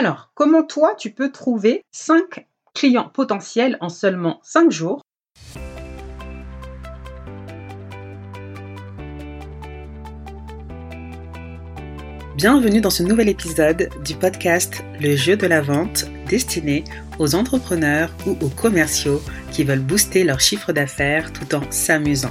Alors, 0.00 0.30
comment 0.34 0.62
toi, 0.62 0.94
tu 0.96 1.10
peux 1.10 1.32
trouver 1.32 1.82
5 1.90 2.46
clients 2.72 3.10
potentiels 3.12 3.76
en 3.80 3.88
seulement 3.88 4.38
5 4.44 4.70
jours? 4.70 5.02
Bienvenue 12.36 12.80
dans 12.80 12.90
ce 12.90 13.02
nouvel 13.02 13.28
épisode 13.28 13.88
du 14.04 14.14
podcast 14.14 14.84
Le 15.00 15.16
jeu 15.16 15.36
de 15.36 15.48
la 15.48 15.60
vente 15.60 16.04
destiné 16.28 16.84
aux 17.18 17.34
entrepreneurs 17.34 18.14
ou 18.24 18.36
aux 18.40 18.50
commerciaux 18.50 19.20
qui 19.50 19.64
veulent 19.64 19.80
booster 19.80 20.22
leur 20.22 20.38
chiffre 20.38 20.72
d'affaires 20.72 21.32
tout 21.32 21.56
en 21.56 21.68
s'amusant. 21.72 22.30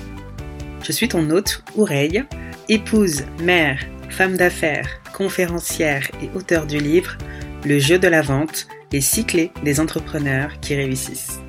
Je 0.84 0.94
suis 0.94 1.10
ton 1.10 1.30
hôte, 1.32 1.66
Oureille, 1.76 2.24
épouse, 2.70 3.26
mère, 3.44 3.82
femme 4.10 4.38
d'affaires, 4.38 5.02
conférencière 5.12 6.10
et 6.24 6.30
auteur 6.34 6.66
du 6.66 6.78
livre 6.78 7.18
Le 7.66 7.80
jeu 7.80 7.98
de 7.98 8.08
la 8.08 8.22
vente, 8.22 8.68
les 8.92 9.02
cyclés 9.02 9.52
des 9.64 9.80
entrepreneurs 9.80 10.60
qui 10.62 10.76
réussissent. 10.76 11.42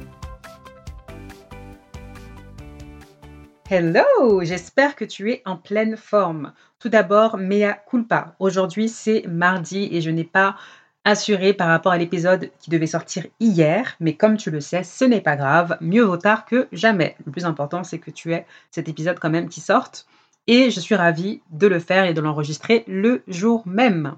Hello, 3.70 4.42
j'espère 4.42 4.96
que 4.96 5.04
tu 5.04 5.30
es 5.30 5.42
en 5.44 5.56
pleine 5.56 5.96
forme. 5.96 6.52
Tout 6.78 6.88
d'abord, 6.88 7.36
mea 7.36 7.74
culpa. 7.88 8.34
Aujourd'hui, 8.38 8.88
c'est 8.88 9.24
mardi 9.28 9.88
et 9.92 10.00
je 10.00 10.10
n'ai 10.10 10.24
pas 10.24 10.56
assuré 11.04 11.52
par 11.52 11.68
rapport 11.68 11.92
à 11.92 11.98
l'épisode 11.98 12.50
qui 12.58 12.70
devait 12.70 12.86
sortir 12.86 13.26
hier, 13.38 13.94
mais 14.00 14.14
comme 14.14 14.38
tu 14.38 14.50
le 14.50 14.60
sais, 14.60 14.84
ce 14.84 15.04
n'est 15.04 15.20
pas 15.20 15.36
grave, 15.36 15.76
mieux 15.80 16.02
vaut 16.02 16.16
tard 16.16 16.46
que 16.46 16.68
jamais. 16.72 17.16
Le 17.26 17.32
plus 17.32 17.44
important, 17.44 17.84
c'est 17.84 17.98
que 17.98 18.10
tu 18.10 18.32
aies 18.32 18.46
cet 18.70 18.88
épisode 18.88 19.18
quand 19.18 19.30
même 19.30 19.50
qui 19.50 19.60
sorte 19.60 20.06
et 20.46 20.70
je 20.70 20.80
suis 20.80 20.94
ravie 20.94 21.42
de 21.50 21.66
le 21.66 21.78
faire 21.78 22.06
et 22.06 22.14
de 22.14 22.20
l'enregistrer 22.22 22.84
le 22.88 23.22
jour 23.28 23.62
même. 23.66 24.16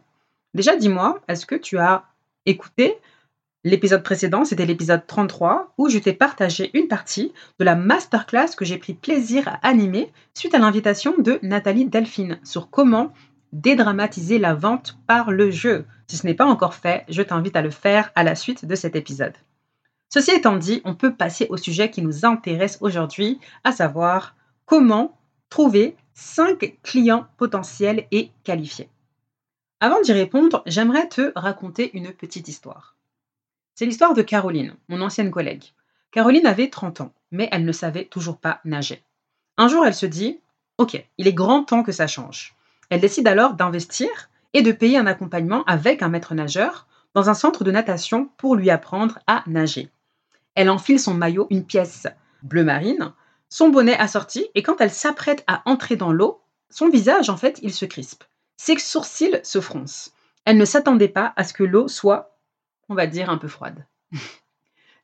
Déjà, 0.54 0.76
dis-moi, 0.76 1.20
est-ce 1.28 1.46
que 1.46 1.54
tu 1.54 1.78
as 1.78 2.04
écouté 2.46 2.98
l'épisode 3.64 4.02
précédent, 4.02 4.44
c'était 4.44 4.66
l'épisode 4.66 5.06
33, 5.06 5.74
où 5.78 5.88
je 5.88 5.98
t'ai 5.98 6.12
partagé 6.12 6.70
une 6.74 6.88
partie 6.88 7.32
de 7.58 7.64
la 7.64 7.76
masterclass 7.76 8.56
que 8.56 8.64
j'ai 8.64 8.78
pris 8.78 8.94
plaisir 8.94 9.48
à 9.48 9.66
animer 9.66 10.12
suite 10.34 10.54
à 10.54 10.58
l'invitation 10.58 11.14
de 11.18 11.38
Nathalie 11.42 11.86
Delphine 11.86 12.38
sur 12.42 12.70
comment 12.70 13.12
dédramatiser 13.52 14.38
la 14.38 14.54
vente 14.54 14.98
par 15.06 15.30
le 15.30 15.50
jeu. 15.50 15.84
Si 16.06 16.16
ce 16.16 16.26
n'est 16.26 16.34
pas 16.34 16.46
encore 16.46 16.74
fait, 16.74 17.04
je 17.08 17.22
t'invite 17.22 17.56
à 17.56 17.62
le 17.62 17.70
faire 17.70 18.10
à 18.14 18.22
la 18.22 18.34
suite 18.34 18.64
de 18.64 18.74
cet 18.74 18.96
épisode. 18.96 19.34
Ceci 20.08 20.32
étant 20.32 20.56
dit, 20.56 20.80
on 20.84 20.94
peut 20.94 21.14
passer 21.14 21.46
au 21.50 21.56
sujet 21.56 21.90
qui 21.90 22.02
nous 22.02 22.24
intéresse 22.24 22.78
aujourd'hui, 22.80 23.38
à 23.62 23.72
savoir 23.72 24.34
comment 24.66 25.18
trouver 25.50 25.96
5 26.14 26.78
clients 26.82 27.26
potentiels 27.36 28.06
et 28.10 28.30
qualifiés. 28.44 28.88
Avant 29.82 30.02
d'y 30.02 30.12
répondre, 30.12 30.62
j'aimerais 30.66 31.08
te 31.08 31.32
raconter 31.34 31.96
une 31.96 32.12
petite 32.12 32.48
histoire. 32.48 32.96
C'est 33.74 33.86
l'histoire 33.86 34.12
de 34.12 34.20
Caroline, 34.20 34.76
mon 34.88 35.00
ancienne 35.00 35.30
collègue. 35.30 35.64
Caroline 36.10 36.46
avait 36.46 36.68
30 36.68 37.00
ans, 37.00 37.14
mais 37.30 37.48
elle 37.50 37.64
ne 37.64 37.72
savait 37.72 38.04
toujours 38.04 38.36
pas 38.36 38.60
nager. 38.66 39.02
Un 39.56 39.68
jour, 39.68 39.86
elle 39.86 39.94
se 39.94 40.04
dit 40.04 40.38
Ok, 40.76 41.02
il 41.16 41.26
est 41.26 41.32
grand 41.32 41.64
temps 41.64 41.82
que 41.82 41.92
ça 41.92 42.06
change. 42.06 42.54
Elle 42.90 43.00
décide 43.00 43.26
alors 43.26 43.54
d'investir 43.54 44.28
et 44.52 44.60
de 44.60 44.70
payer 44.70 44.98
un 44.98 45.06
accompagnement 45.06 45.64
avec 45.64 46.02
un 46.02 46.10
maître 46.10 46.34
nageur 46.34 46.86
dans 47.14 47.30
un 47.30 47.34
centre 47.34 47.64
de 47.64 47.70
natation 47.70 48.28
pour 48.36 48.56
lui 48.56 48.68
apprendre 48.68 49.18
à 49.26 49.44
nager. 49.46 49.88
Elle 50.56 50.68
enfile 50.68 51.00
son 51.00 51.14
maillot, 51.14 51.46
une 51.48 51.64
pièce 51.64 52.06
bleu 52.42 52.64
marine, 52.64 53.14
son 53.48 53.70
bonnet 53.70 53.96
assorti, 53.96 54.46
et 54.54 54.62
quand 54.62 54.82
elle 54.82 54.90
s'apprête 54.90 55.42
à 55.46 55.62
entrer 55.64 55.96
dans 55.96 56.12
l'eau, 56.12 56.42
son 56.68 56.90
visage, 56.90 57.30
en 57.30 57.38
fait, 57.38 57.58
il 57.62 57.72
se 57.72 57.86
crispe. 57.86 58.24
Ses 58.62 58.78
sourcils 58.78 59.40
se 59.42 59.58
froncent. 59.58 60.12
Elle 60.44 60.58
ne 60.58 60.66
s'attendait 60.66 61.08
pas 61.08 61.32
à 61.36 61.44
ce 61.44 61.54
que 61.54 61.64
l'eau 61.64 61.88
soit, 61.88 62.36
on 62.90 62.94
va 62.94 63.06
dire, 63.06 63.30
un 63.30 63.38
peu 63.38 63.48
froide. 63.48 63.86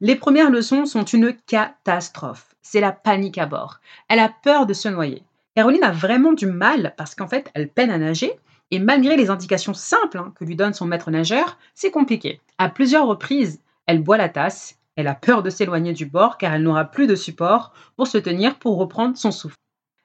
Les 0.02 0.14
premières 0.14 0.50
leçons 0.50 0.84
sont 0.84 1.04
une 1.04 1.34
catastrophe. 1.34 2.54
C'est 2.60 2.82
la 2.82 2.92
panique 2.92 3.38
à 3.38 3.46
bord. 3.46 3.80
Elle 4.08 4.18
a 4.18 4.28
peur 4.28 4.66
de 4.66 4.74
se 4.74 4.90
noyer. 4.90 5.22
Caroline 5.54 5.84
a 5.84 5.90
vraiment 5.90 6.34
du 6.34 6.44
mal 6.44 6.92
parce 6.98 7.14
qu'en 7.14 7.28
fait, 7.28 7.50
elle 7.54 7.70
peine 7.70 7.88
à 7.88 7.96
nager 7.96 8.38
et 8.72 8.78
malgré 8.78 9.16
les 9.16 9.30
indications 9.30 9.72
simples 9.72 10.18
hein, 10.18 10.34
que 10.38 10.44
lui 10.44 10.54
donne 10.54 10.74
son 10.74 10.84
maître 10.84 11.10
nageur, 11.10 11.56
c'est 11.74 11.90
compliqué. 11.90 12.42
À 12.58 12.68
plusieurs 12.68 13.06
reprises, 13.06 13.62
elle 13.86 14.02
boit 14.02 14.18
la 14.18 14.28
tasse, 14.28 14.78
elle 14.96 15.08
a 15.08 15.14
peur 15.14 15.42
de 15.42 15.48
s'éloigner 15.48 15.94
du 15.94 16.04
bord 16.04 16.36
car 16.36 16.52
elle 16.52 16.62
n'aura 16.62 16.84
plus 16.84 17.06
de 17.06 17.14
support 17.14 17.72
pour 17.96 18.06
se 18.06 18.18
tenir 18.18 18.58
pour 18.58 18.76
reprendre 18.76 19.16
son 19.16 19.30
souffle. 19.30 19.56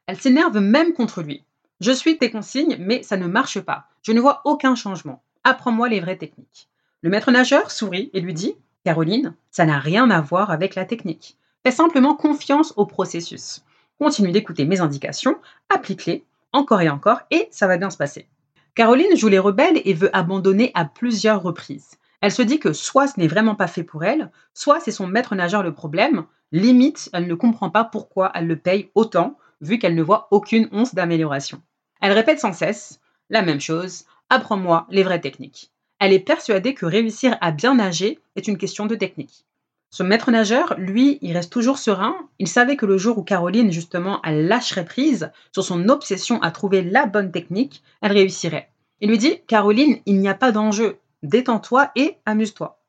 Elle 0.08 0.22
s'énerve 0.22 0.58
même 0.60 0.94
contre 0.94 1.22
lui. 1.22 1.44
Je 1.82 1.92
suis 1.92 2.20
tes 2.20 2.30
consignes, 2.30 2.78
mais 2.80 3.02
ça 3.02 3.18
ne 3.18 3.26
marche 3.26 3.60
pas. 3.60 3.86
Je 4.04 4.12
ne 4.12 4.22
vois 4.22 4.42
aucun 4.46 4.76
changement. 4.76 5.24
Apprends-moi 5.44 5.90
les 5.90 6.00
vraies 6.00 6.16
techniques. 6.16 6.70
Le 7.02 7.10
maître 7.10 7.32
nageur 7.32 7.72
sourit 7.72 8.12
et 8.14 8.22
lui 8.22 8.36
dit 8.36 8.54
Caroline, 8.86 9.34
ça 9.50 9.66
n'a 9.66 9.80
rien 9.80 10.12
à 10.12 10.22
voir 10.22 10.52
avec 10.52 10.76
la 10.76 10.86
technique. 10.86 11.38
Fais 11.64 11.72
simplement 11.72 12.14
confiance 12.14 12.72
au 12.78 12.86
processus. 12.86 13.64
Continue 13.98 14.32
d'écouter 14.32 14.66
mes 14.66 14.80
indications, 14.80 15.38
applique-les 15.70 16.24
encore 16.54 16.82
et 16.82 16.90
encore 16.90 17.22
et 17.32 17.48
ça 17.50 17.66
va 17.66 17.78
bien 17.78 17.90
se 17.90 17.98
passer. 17.98 18.28
Caroline 18.76 19.18
joue 19.18 19.30
les 19.30 19.40
rebelles 19.40 19.82
et 19.84 19.96
veut 19.96 20.16
abandonner 20.16 20.70
à 20.76 20.86
plusieurs 20.86 21.42
reprises. 21.42 21.98
Elle 22.22 22.32
se 22.32 22.44
dit 22.44 22.60
que 22.60 22.74
soit 22.74 23.08
ce 23.08 23.20
n'est 23.20 23.28
vraiment 23.28 23.56
pas 23.56 23.66
fait 23.66 23.84
pour 23.84 24.04
elle, 24.04 24.30
soit 24.54 24.82
c'est 24.82 24.92
son 24.92 25.08
maître 25.08 25.34
nageur 25.34 25.64
le 25.64 25.74
problème. 25.74 26.26
Limite, 26.52 27.10
elle 27.12 27.26
ne 27.26 27.34
comprend 27.34 27.72
pas 27.72 27.86
pourquoi 27.86 28.32
elle 28.36 28.46
le 28.46 28.56
paye 28.56 28.92
autant, 28.94 29.40
vu 29.62 29.80
qu'elle 29.80 29.96
ne 29.96 30.04
voit 30.04 30.28
aucune 30.30 30.70
once 30.72 30.94
d'amélioration. 30.94 31.60
Elle 32.02 32.14
répète 32.14 32.40
sans 32.40 32.54
cesse 32.54 33.00
la 33.30 33.42
même 33.42 33.62
chose 33.62 34.06
apprends-moi 34.30 34.88
les 34.90 35.04
vraies 35.04 35.22
techniques. 35.22 35.72
Elle 36.00 36.14
est 36.14 36.20
persuadée 36.20 36.74
que 36.74 36.86
réussir 36.86 37.38
à 37.42 37.52
bien 37.52 37.76
nager 37.76 38.20
est 38.36 38.48
une 38.48 38.58
question 38.58 38.88
de 38.88 38.96
technique. 38.96 39.46
Ce 39.92 40.04
maître 40.04 40.32
nageur, 40.32 40.74
lui, 40.78 41.20
il 41.22 41.34
reste 41.34 41.52
toujours 41.52 41.78
serein. 41.78 42.16
Il 42.40 42.48
savait 42.48 42.78
que 42.78 42.86
le 42.86 42.98
jour 42.98 43.18
où 43.18 43.24
Caroline, 43.24 43.72
justement, 43.72 44.22
elle 44.24 44.48
lâcherait 44.48 44.86
prise 44.86 45.32
sur 45.52 45.66
son 45.66 45.90
obsession 45.90 46.42
à 46.42 46.50
trouver 46.50 46.82
la 46.82 47.06
bonne 47.06 47.32
technique, 47.32 47.84
elle 48.02 48.14
réussirait. 48.14 48.70
Il 49.02 49.10
lui 49.10 49.18
dit 49.18 49.42
Caroline, 49.48 50.00
il 50.06 50.20
n'y 50.20 50.30
a 50.30 50.34
pas 50.34 50.54
d'enjeu. 50.54 50.98
Détends-toi 51.24 51.92
et 51.96 52.16
amuse-toi. 52.26 52.80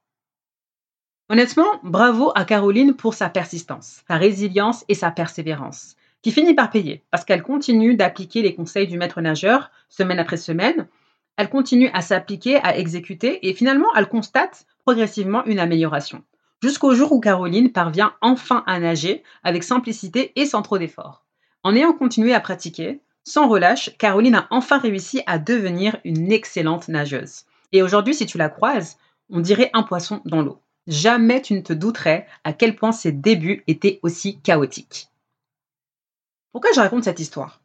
Honnêtement, 1.29 1.81
bravo 1.83 2.31
à 2.37 2.45
Caroline 2.45 2.95
pour 2.95 3.15
sa 3.15 3.29
persistance, 3.29 4.03
sa 4.07 4.17
résilience 4.17 4.85
et 4.89 4.95
sa 4.95 5.11
persévérance, 5.11 5.97
qui 6.23 6.33
finit 6.33 6.55
par 6.55 6.71
payer, 6.71 7.03
parce 7.11 7.25
qu'elle 7.25 7.43
continue 7.43 7.95
d'appliquer 7.95 8.43
les 8.43 8.55
conseils 8.55 8.87
du 8.87 8.97
maître 8.97 9.21
nageur 9.21 9.71
semaine 9.89 10.19
après 10.19 10.37
semaine, 10.37 10.89
elle 11.37 11.51
continue 11.51 11.91
à 11.93 12.01
s'appliquer, 12.01 12.57
à 12.57 12.79
exécuter, 12.79 13.49
et 13.49 13.55
finalement, 13.55 13.89
elle 13.97 14.09
constate 14.09 14.67
progressivement 14.85 15.45
une 15.45 15.59
amélioration 15.59 16.23
jusqu'au 16.63 16.95
jour 16.95 17.13
où 17.13 17.21
Caroline 17.21 17.73
parvient 17.73 18.15
enfin 18.21 18.63
à 18.67 18.79
nager 18.79 19.23
avec 19.43 19.65
simplicité 19.65 20.33
et 20.37 20.47
sans 20.47 20.63
trop 20.63 20.79
d'efforts. 20.79 21.25
En 21.65 21.75
ayant 21.75 21.93
continué 21.93 22.33
à 22.33 22.41
pratiquer, 22.41 23.01
sans 23.25 23.49
relâche, 23.49 23.91
Caroline 23.99 24.37
a 24.37 24.47
enfin 24.51 24.79
réussi 24.79 25.23
à 25.27 25.39
devenir 25.39 25.97
une 26.05 26.33
excellente 26.33 26.89
nageuse. 26.89 27.43
Et 27.73 27.83
aujourd'hui, 27.83 28.15
si 28.15 28.27
tu 28.27 28.39
la 28.39 28.49
croises, 28.49 28.97
on 29.31 29.41
dirait 29.41 29.71
un 29.75 29.83
poisson 29.83 30.21
dans 30.25 30.43
l'eau. 30.43 30.59
Jamais 30.87 31.41
tu 31.43 31.55
ne 31.55 31.61
te 31.61 31.73
douterais 31.73 32.27
à 32.45 32.53
quel 32.53 32.75
point 32.75 32.93
ses 32.93 33.13
débuts 33.13 33.63
étaient 33.69 34.01
aussi 34.03 34.41
chaotiques. 34.41 35.09
Pourquoi 36.53 36.71
je 36.75 36.81
raconte 36.81 37.05
cette 37.05 37.19
histoire? 37.19 37.61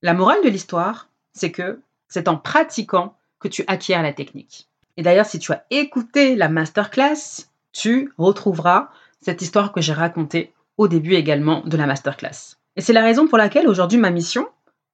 La 0.00 0.14
morale 0.14 0.42
de 0.44 0.48
l'histoire, 0.48 1.08
c'est 1.32 1.50
que 1.50 1.80
c'est 2.08 2.28
en 2.28 2.36
pratiquant 2.36 3.16
que 3.40 3.48
tu 3.48 3.64
acquiers 3.66 4.00
la 4.00 4.12
technique. 4.12 4.68
Et 4.96 5.02
d'ailleurs, 5.02 5.26
si 5.26 5.40
tu 5.40 5.52
as 5.52 5.64
écouté 5.70 6.36
la 6.36 6.48
masterclass, 6.48 7.48
tu 7.72 8.12
retrouveras 8.16 8.90
cette 9.20 9.42
histoire 9.42 9.72
que 9.72 9.80
j'ai 9.80 9.92
racontée 9.92 10.52
au 10.76 10.86
début 10.86 11.14
également 11.14 11.62
de 11.62 11.76
la 11.76 11.86
masterclass. 11.86 12.56
Et 12.76 12.80
c'est 12.80 12.92
la 12.92 13.02
raison 13.02 13.26
pour 13.26 13.38
laquelle 13.38 13.66
aujourd'hui 13.66 13.98
ma 13.98 14.10
mission, 14.10 14.46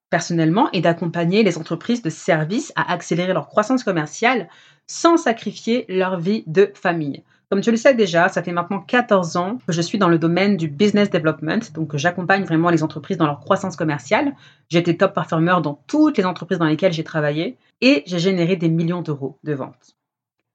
personnellement, 0.08 0.70
est 0.72 0.80
d'accompagner 0.80 1.42
les 1.42 1.58
entreprises 1.58 2.00
de 2.00 2.10
services 2.10 2.72
à 2.74 2.90
accélérer 2.90 3.34
leur 3.34 3.48
croissance 3.48 3.84
commerciale 3.84 4.48
sans 4.86 5.18
sacrifier 5.18 5.84
leur 5.88 6.18
vie 6.18 6.42
de 6.46 6.72
famille. 6.74 7.22
Comme 7.50 7.62
tu 7.62 7.72
le 7.72 7.76
sais 7.76 7.94
déjà, 7.94 8.28
ça 8.28 8.44
fait 8.44 8.52
maintenant 8.52 8.78
14 8.78 9.36
ans 9.36 9.58
que 9.66 9.72
je 9.72 9.80
suis 9.80 9.98
dans 9.98 10.08
le 10.08 10.18
domaine 10.18 10.56
du 10.56 10.68
business 10.68 11.10
development, 11.10 11.72
donc 11.74 11.96
j'accompagne 11.96 12.44
vraiment 12.44 12.70
les 12.70 12.84
entreprises 12.84 13.16
dans 13.16 13.26
leur 13.26 13.40
croissance 13.40 13.74
commerciale. 13.74 14.36
Été 14.70 14.96
top 14.96 15.14
performer 15.14 15.56
dans 15.60 15.82
toutes 15.88 16.16
les 16.16 16.26
entreprises 16.26 16.60
dans 16.60 16.66
lesquelles 16.66 16.92
j'ai 16.92 17.02
travaillé 17.02 17.58
et 17.80 18.04
j'ai 18.06 18.20
généré 18.20 18.54
des 18.54 18.68
millions 18.68 19.02
d'euros 19.02 19.36
de 19.42 19.52
ventes. 19.52 19.96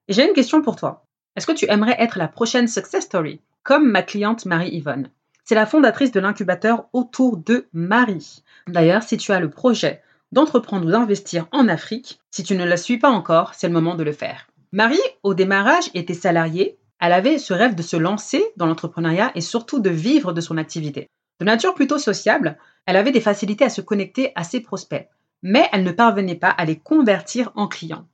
J'ai 0.07 0.25
une 0.25 0.33
question 0.33 0.61
pour 0.61 0.77
toi. 0.77 1.05
Est-ce 1.35 1.45
que 1.45 1.51
tu 1.51 1.69
aimerais 1.69 1.97
être 1.99 2.17
la 2.17 2.29
prochaine 2.29 2.69
success 2.69 3.03
story, 3.03 3.41
comme 3.63 3.91
ma 3.91 4.01
cliente 4.01 4.45
Marie-Yvonne? 4.45 5.09
C'est 5.43 5.55
la 5.55 5.65
fondatrice 5.65 6.13
de 6.13 6.21
l'incubateur 6.21 6.85
autour 6.93 7.35
de 7.35 7.67
Marie. 7.73 8.41
D'ailleurs, 8.67 9.03
si 9.03 9.17
tu 9.17 9.33
as 9.33 9.41
le 9.41 9.49
projet 9.49 10.01
d'entreprendre 10.31 10.87
ou 10.87 10.91
d'investir 10.91 11.47
en 11.51 11.67
Afrique, 11.67 12.21
si 12.31 12.43
tu 12.43 12.55
ne 12.55 12.63
la 12.63 12.77
suis 12.77 12.99
pas 12.99 13.09
encore, 13.09 13.53
c'est 13.53 13.67
le 13.67 13.73
moment 13.73 13.95
de 13.95 14.03
le 14.03 14.13
faire. 14.13 14.47
Marie, 14.71 14.97
au 15.23 15.33
démarrage, 15.33 15.89
était 15.93 16.13
salariée. 16.13 16.77
Elle 16.99 17.13
avait 17.13 17.37
ce 17.37 17.53
rêve 17.53 17.75
de 17.75 17.81
se 17.81 17.97
lancer 17.97 18.43
dans 18.57 18.65
l'entrepreneuriat 18.65 19.31
et 19.35 19.41
surtout 19.41 19.79
de 19.79 19.89
vivre 19.89 20.33
de 20.33 20.41
son 20.41 20.57
activité. 20.57 21.09
De 21.39 21.45
nature 21.45 21.73
plutôt 21.73 21.97
sociable, 21.97 22.57
elle 22.85 22.95
avait 22.95 23.11
des 23.11 23.21
facilités 23.21 23.65
à 23.65 23.69
se 23.69 23.81
connecter 23.81 24.31
à 24.35 24.43
ses 24.43 24.61
prospects, 24.61 25.09
mais 25.41 25.67
elle 25.73 25.83
ne 25.83 25.91
parvenait 25.91 26.35
pas 26.35 26.49
à 26.49 26.65
les 26.65 26.79
convertir 26.79 27.51
en 27.55 27.67
clients. 27.67 28.07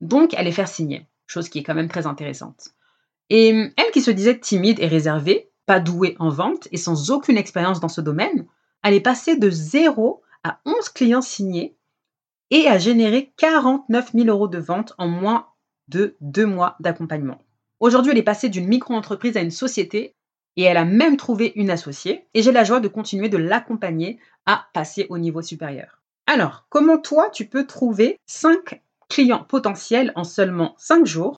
Donc, 0.00 0.34
elle 0.36 0.44
les 0.44 0.52
faire 0.52 0.68
signer. 0.68 1.06
chose 1.26 1.48
qui 1.48 1.58
est 1.58 1.62
quand 1.62 1.74
même 1.74 1.88
très 1.88 2.06
intéressante. 2.06 2.70
Et 3.30 3.48
elle 3.48 3.90
qui 3.92 4.00
se 4.00 4.10
disait 4.10 4.38
timide 4.38 4.80
et 4.80 4.86
réservée, 4.86 5.50
pas 5.66 5.80
douée 5.80 6.16
en 6.18 6.30
vente 6.30 6.68
et 6.72 6.78
sans 6.78 7.10
aucune 7.10 7.36
expérience 7.36 7.80
dans 7.80 7.88
ce 7.88 8.00
domaine, 8.00 8.46
elle 8.82 8.94
est 8.94 9.00
passée 9.00 9.36
de 9.36 9.50
0 9.50 10.22
à 10.44 10.60
11 10.64 10.88
clients 10.90 11.20
signés 11.20 11.76
et 12.50 12.68
a 12.68 12.78
généré 12.78 13.32
49 13.36 14.12
000 14.14 14.28
euros 14.28 14.48
de 14.48 14.58
vente 14.58 14.94
en 14.96 15.08
moins 15.08 15.48
de 15.88 16.16
deux 16.20 16.46
mois 16.46 16.76
d'accompagnement. 16.80 17.38
Aujourd'hui, 17.80 18.10
elle 18.10 18.18
est 18.18 18.22
passée 18.22 18.48
d'une 18.48 18.66
micro-entreprise 18.66 19.36
à 19.36 19.40
une 19.40 19.52
société 19.52 20.14
et 20.56 20.62
elle 20.62 20.76
a 20.76 20.84
même 20.84 21.16
trouvé 21.16 21.52
une 21.54 21.70
associée 21.70 22.26
et 22.34 22.42
j'ai 22.42 22.50
la 22.50 22.64
joie 22.64 22.80
de 22.80 22.88
continuer 22.88 23.28
de 23.28 23.36
l'accompagner 23.36 24.18
à 24.46 24.66
passer 24.72 25.06
au 25.10 25.18
niveau 25.18 25.42
supérieur. 25.42 26.02
Alors, 26.26 26.66
comment 26.70 26.98
toi, 26.98 27.30
tu 27.30 27.46
peux 27.46 27.66
trouver 27.66 28.18
5 28.26 28.82
clients 29.08 29.44
potentiels 29.44 30.12
en 30.16 30.24
seulement 30.24 30.74
5 30.78 31.06
jours? 31.06 31.36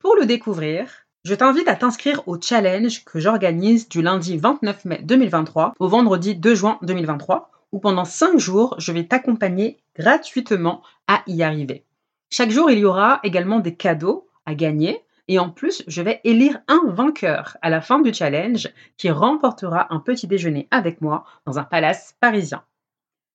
Pour 0.00 0.16
le 0.16 0.26
découvrir, 0.26 1.06
je 1.24 1.34
t'invite 1.34 1.68
à 1.68 1.76
t'inscrire 1.76 2.26
au 2.26 2.40
challenge 2.40 3.04
que 3.04 3.20
j'organise 3.20 3.88
du 3.88 4.02
lundi 4.02 4.36
29 4.36 4.84
mai 4.84 5.00
2023 5.04 5.74
au 5.78 5.88
vendredi 5.88 6.34
2 6.34 6.54
juin 6.56 6.78
2023 6.82 7.50
où 7.70 7.78
pendant 7.78 8.04
5 8.04 8.38
jours, 8.38 8.74
je 8.78 8.90
vais 8.90 9.04
t'accompagner 9.04 9.78
gratuitement 9.96 10.82
à 11.06 11.22
y 11.28 11.42
arriver. 11.44 11.84
Chaque 12.30 12.50
jour, 12.50 12.70
il 12.70 12.78
y 12.78 12.84
aura 12.84 13.20
également 13.22 13.60
des 13.60 13.76
cadeaux 13.76 14.26
à 14.44 14.54
gagner 14.54 15.02
et 15.28 15.38
en 15.38 15.50
plus, 15.50 15.84
je 15.86 16.02
vais 16.02 16.20
élire 16.24 16.60
un 16.68 16.80
vainqueur 16.86 17.58
à 17.60 17.68
la 17.68 17.82
fin 17.82 18.00
du 18.00 18.14
challenge 18.14 18.70
qui 18.96 19.10
remportera 19.10 19.92
un 19.94 20.00
petit 20.00 20.26
déjeuner 20.26 20.66
avec 20.70 21.02
moi 21.02 21.24
dans 21.44 21.58
un 21.58 21.64
palace 21.64 22.16
parisien. 22.18 22.64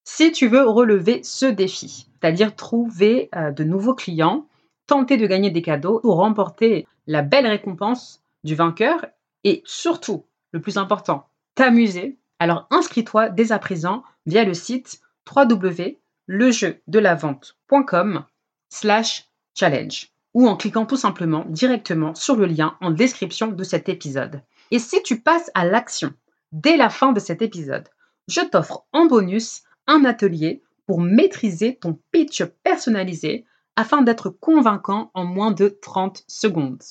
Si 0.03 0.31
tu 0.31 0.47
veux 0.47 0.67
relever 0.67 1.21
ce 1.23 1.45
défi, 1.45 2.07
c'est-à-dire 2.19 2.55
trouver 2.55 3.29
euh, 3.35 3.51
de 3.51 3.63
nouveaux 3.63 3.93
clients, 3.93 4.47
tenter 4.87 5.17
de 5.17 5.27
gagner 5.27 5.51
des 5.51 5.61
cadeaux 5.61 6.01
ou 6.03 6.13
remporter 6.13 6.87
la 7.07 7.21
belle 7.21 7.47
récompense 7.47 8.21
du 8.43 8.55
vainqueur 8.55 9.05
et 9.43 9.61
surtout, 9.65 10.25
le 10.51 10.61
plus 10.61 10.77
important, 10.77 11.27
t'amuser, 11.55 12.17
alors 12.39 12.67
inscris-toi 12.71 13.29
dès 13.29 13.51
à 13.51 13.59
présent 13.59 14.03
via 14.25 14.43
le 14.43 14.53
site 14.53 14.99
www.lejeudelavente.com 15.33 18.25
slash 18.69 19.29
challenge 19.55 20.12
ou 20.33 20.47
en 20.47 20.55
cliquant 20.55 20.85
tout 20.85 20.97
simplement 20.97 21.45
directement 21.47 22.15
sur 22.15 22.35
le 22.35 22.45
lien 22.45 22.75
en 22.81 22.91
description 22.91 23.47
de 23.47 23.63
cet 23.63 23.89
épisode. 23.89 24.41
Et 24.71 24.79
si 24.79 25.01
tu 25.03 25.21
passes 25.21 25.51
à 25.53 25.65
l'action 25.65 26.13
dès 26.51 26.77
la 26.77 26.89
fin 26.89 27.11
de 27.11 27.19
cet 27.19 27.41
épisode, 27.41 27.87
je 28.27 28.41
t'offre 28.41 28.85
en 28.93 29.05
bonus 29.05 29.63
un 29.87 30.05
atelier 30.05 30.63
pour 30.85 31.01
maîtriser 31.01 31.77
ton 31.77 31.99
pitch 32.11 32.43
personnalisé 32.63 33.45
afin 33.75 34.01
d'être 34.01 34.29
convaincant 34.29 35.11
en 35.13 35.25
moins 35.25 35.51
de 35.51 35.67
30 35.81 36.23
secondes. 36.27 36.83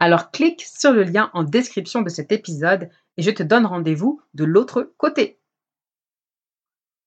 Alors 0.00 0.30
clique 0.30 0.62
sur 0.62 0.92
le 0.92 1.02
lien 1.02 1.30
en 1.32 1.42
description 1.42 2.02
de 2.02 2.08
cet 2.08 2.32
épisode 2.32 2.90
et 3.16 3.22
je 3.22 3.30
te 3.30 3.42
donne 3.42 3.66
rendez-vous 3.66 4.20
de 4.34 4.44
l'autre 4.44 4.92
côté. 4.96 5.37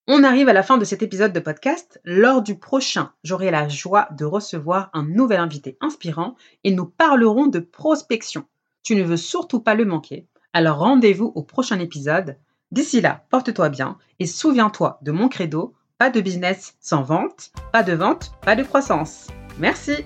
On 0.07 0.23
arrive 0.23 0.49
à 0.49 0.53
la 0.53 0.63
fin 0.63 0.77
de 0.77 0.85
cet 0.85 1.03
épisode 1.03 1.31
de 1.31 1.39
podcast. 1.39 2.01
Lors 2.03 2.41
du 2.41 2.57
prochain, 2.57 3.11
j'aurai 3.23 3.51
la 3.51 3.67
joie 3.67 4.07
de 4.17 4.25
recevoir 4.25 4.89
un 4.93 5.03
nouvel 5.03 5.39
invité 5.39 5.77
inspirant 5.79 6.35
et 6.63 6.71
nous 6.71 6.85
parlerons 6.85 7.47
de 7.47 7.59
prospection. 7.59 8.45
Tu 8.83 8.95
ne 8.95 9.03
veux 9.03 9.17
surtout 9.17 9.59
pas 9.59 9.75
le 9.75 9.85
manquer. 9.85 10.27
Alors 10.53 10.79
rendez-vous 10.79 11.31
au 11.35 11.43
prochain 11.43 11.79
épisode. 11.79 12.37
D'ici 12.71 12.99
là, 12.99 13.25
porte-toi 13.29 13.69
bien 13.69 13.97
et 14.19 14.25
souviens-toi 14.25 14.99
de 15.03 15.11
mon 15.11 15.29
credo, 15.29 15.75
pas 15.97 16.09
de 16.09 16.19
business 16.19 16.75
sans 16.79 17.03
vente, 17.03 17.51
pas 17.71 17.83
de 17.83 17.93
vente, 17.93 18.31
pas 18.41 18.55
de 18.55 18.63
croissance. 18.63 19.27
Merci. 19.59 19.97